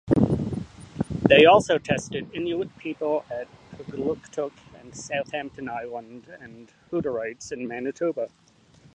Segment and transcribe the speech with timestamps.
[1.29, 8.29] They also tested Inuit people at Kugluktuk and Southampton Island and Hutterites in Manitoba.